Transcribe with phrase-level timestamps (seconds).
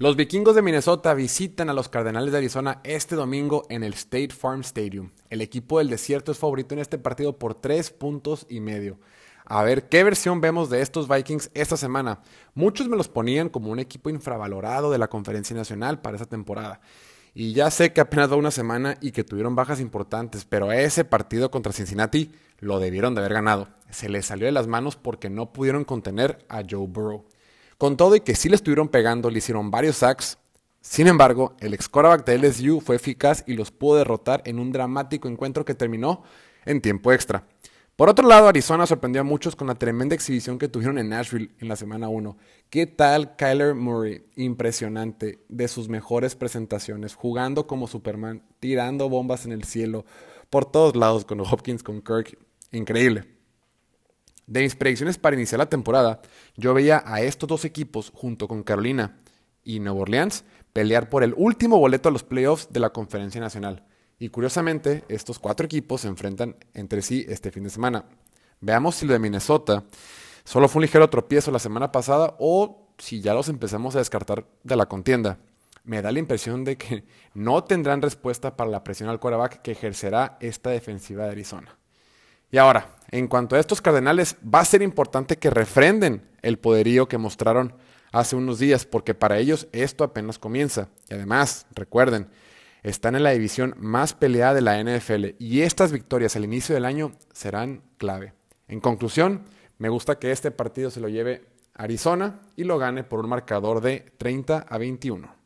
[0.00, 4.28] Los vikingos de Minnesota visitan a los Cardenales de Arizona este domingo en el State
[4.28, 5.10] Farm Stadium.
[5.28, 9.00] El equipo del desierto es favorito en este partido por tres puntos y medio.
[9.44, 12.20] A ver qué versión vemos de estos Vikings esta semana.
[12.54, 16.80] Muchos me los ponían como un equipo infravalorado de la Conferencia Nacional para esta temporada.
[17.34, 21.04] Y ya sé que apenas va una semana y que tuvieron bajas importantes, pero ese
[21.04, 22.30] partido contra Cincinnati
[22.60, 23.66] lo debieron de haber ganado.
[23.90, 27.24] Se les salió de las manos porque no pudieron contener a Joe Burrow.
[27.78, 30.36] Con todo y que sí le estuvieron pegando, le hicieron varios sacks.
[30.80, 31.88] Sin embargo, el ex
[32.26, 36.24] de LSU fue eficaz y los pudo derrotar en un dramático encuentro que terminó
[36.64, 37.46] en tiempo extra.
[37.94, 41.52] Por otro lado, Arizona sorprendió a muchos con la tremenda exhibición que tuvieron en Nashville
[41.60, 42.36] en la semana 1.
[42.68, 44.24] ¿Qué tal Kyler Murray?
[44.34, 50.04] Impresionante, de sus mejores presentaciones, jugando como Superman, tirando bombas en el cielo,
[50.50, 52.38] por todos lados con Hopkins, con Kirk.
[52.72, 53.37] Increíble.
[54.48, 56.22] De mis predicciones para iniciar la temporada,
[56.56, 59.20] yo veía a estos dos equipos junto con Carolina
[59.62, 63.84] y Nueva Orleans pelear por el último boleto a los playoffs de la Conferencia Nacional.
[64.18, 68.06] Y curiosamente, estos cuatro equipos se enfrentan entre sí este fin de semana.
[68.62, 69.84] Veamos si lo de Minnesota
[70.44, 74.46] solo fue un ligero tropiezo la semana pasada o si ya los empezamos a descartar
[74.64, 75.40] de la contienda.
[75.84, 79.72] Me da la impresión de que no tendrán respuesta para la presión al quarterback que
[79.72, 81.78] ejercerá esta defensiva de Arizona.
[82.50, 87.08] Y ahora, en cuanto a estos cardenales, va a ser importante que refrenden el poderío
[87.08, 87.74] que mostraron
[88.12, 90.88] hace unos días, porque para ellos esto apenas comienza.
[91.10, 92.28] Y además, recuerden,
[92.82, 96.84] están en la división más peleada de la NFL y estas victorias al inicio del
[96.84, 98.32] año serán clave.
[98.66, 99.44] En conclusión,
[99.78, 103.80] me gusta que este partido se lo lleve Arizona y lo gane por un marcador
[103.80, 105.37] de 30 a 21.